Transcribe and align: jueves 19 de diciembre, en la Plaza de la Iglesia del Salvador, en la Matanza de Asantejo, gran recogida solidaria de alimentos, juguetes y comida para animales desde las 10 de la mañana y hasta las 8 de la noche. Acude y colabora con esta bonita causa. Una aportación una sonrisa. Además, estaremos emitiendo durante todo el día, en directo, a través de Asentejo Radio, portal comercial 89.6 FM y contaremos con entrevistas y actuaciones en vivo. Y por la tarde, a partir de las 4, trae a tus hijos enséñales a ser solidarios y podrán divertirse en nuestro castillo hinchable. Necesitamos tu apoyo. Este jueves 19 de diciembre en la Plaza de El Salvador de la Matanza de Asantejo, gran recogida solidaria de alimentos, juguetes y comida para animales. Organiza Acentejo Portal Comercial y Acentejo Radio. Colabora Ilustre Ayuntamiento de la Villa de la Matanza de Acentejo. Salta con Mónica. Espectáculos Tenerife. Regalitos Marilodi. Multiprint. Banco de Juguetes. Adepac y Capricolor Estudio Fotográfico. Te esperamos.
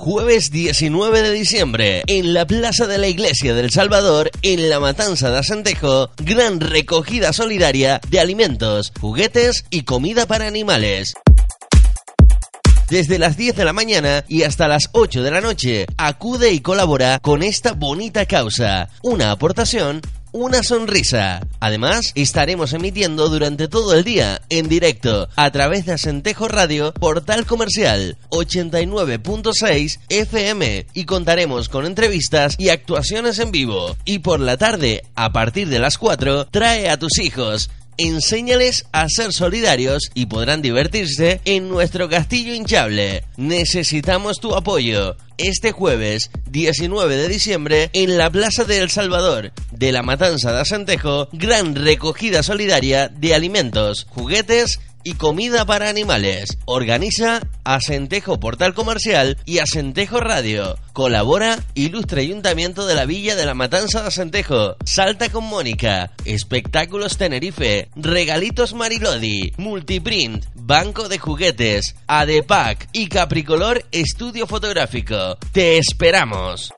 jueves 0.00 0.50
19 0.50 1.20
de 1.20 1.30
diciembre, 1.30 2.02
en 2.06 2.32
la 2.32 2.46
Plaza 2.46 2.86
de 2.86 2.96
la 2.96 3.06
Iglesia 3.06 3.54
del 3.54 3.70
Salvador, 3.70 4.30
en 4.40 4.70
la 4.70 4.80
Matanza 4.80 5.30
de 5.30 5.36
Asantejo, 5.36 6.08
gran 6.16 6.58
recogida 6.58 7.34
solidaria 7.34 8.00
de 8.08 8.18
alimentos, 8.18 8.94
juguetes 8.98 9.66
y 9.68 9.82
comida 9.82 10.24
para 10.24 10.46
animales 10.46 11.12
desde 12.88 13.20
las 13.20 13.36
10 13.36 13.56
de 13.56 13.64
la 13.64 13.72
mañana 13.72 14.24
y 14.26 14.42
hasta 14.42 14.66
las 14.66 14.88
8 14.92 15.22
de 15.22 15.30
la 15.30 15.40
noche. 15.40 15.86
Acude 15.96 16.52
y 16.52 16.60
colabora 16.60 17.20
con 17.20 17.42
esta 17.42 17.72
bonita 17.72 18.26
causa. 18.26 18.88
Una 19.02 19.30
aportación 19.30 20.02
una 20.32 20.62
sonrisa. 20.62 21.40
Además, 21.60 22.12
estaremos 22.14 22.72
emitiendo 22.72 23.28
durante 23.28 23.68
todo 23.68 23.94
el 23.94 24.04
día, 24.04 24.40
en 24.48 24.68
directo, 24.68 25.28
a 25.36 25.50
través 25.50 25.86
de 25.86 25.92
Asentejo 25.92 26.48
Radio, 26.48 26.92
portal 26.94 27.46
comercial 27.46 28.16
89.6 28.30 29.98
FM 30.08 30.86
y 30.94 31.04
contaremos 31.04 31.68
con 31.68 31.86
entrevistas 31.86 32.54
y 32.58 32.68
actuaciones 32.68 33.38
en 33.38 33.50
vivo. 33.50 33.96
Y 34.04 34.20
por 34.20 34.40
la 34.40 34.56
tarde, 34.56 35.04
a 35.14 35.32
partir 35.32 35.68
de 35.68 35.78
las 35.78 35.98
4, 35.98 36.46
trae 36.46 36.88
a 36.88 36.98
tus 36.98 37.18
hijos 37.18 37.70
enséñales 37.96 38.86
a 38.92 39.08
ser 39.08 39.32
solidarios 39.32 40.10
y 40.14 40.26
podrán 40.26 40.62
divertirse 40.62 41.40
en 41.44 41.68
nuestro 41.68 42.08
castillo 42.08 42.54
hinchable. 42.54 43.24
Necesitamos 43.36 44.40
tu 44.40 44.54
apoyo. 44.54 45.16
Este 45.38 45.72
jueves 45.72 46.30
19 46.50 47.16
de 47.16 47.28
diciembre 47.28 47.90
en 47.94 48.18
la 48.18 48.30
Plaza 48.30 48.64
de 48.64 48.78
El 48.78 48.90
Salvador 48.90 49.52
de 49.72 49.92
la 49.92 50.02
Matanza 50.02 50.52
de 50.52 50.60
Asantejo, 50.60 51.28
gran 51.32 51.74
recogida 51.74 52.42
solidaria 52.42 53.08
de 53.08 53.34
alimentos, 53.34 54.06
juguetes 54.10 54.80
y 55.04 55.14
comida 55.14 55.64
para 55.64 55.88
animales. 55.88 56.58
Organiza 56.64 57.40
Acentejo 57.64 58.40
Portal 58.40 58.74
Comercial 58.74 59.38
y 59.44 59.58
Acentejo 59.58 60.20
Radio. 60.20 60.78
Colabora 60.92 61.58
Ilustre 61.74 62.22
Ayuntamiento 62.22 62.86
de 62.86 62.94
la 62.94 63.06
Villa 63.06 63.36
de 63.36 63.46
la 63.46 63.54
Matanza 63.54 64.02
de 64.02 64.08
Acentejo. 64.08 64.76
Salta 64.84 65.28
con 65.30 65.44
Mónica. 65.44 66.12
Espectáculos 66.24 67.16
Tenerife. 67.16 67.88
Regalitos 67.96 68.74
Marilodi. 68.74 69.52
Multiprint. 69.56 70.46
Banco 70.54 71.08
de 71.08 71.18
Juguetes. 71.18 71.94
Adepac 72.06 72.88
y 72.92 73.08
Capricolor 73.08 73.84
Estudio 73.92 74.46
Fotográfico. 74.46 75.36
Te 75.52 75.78
esperamos. 75.78 76.72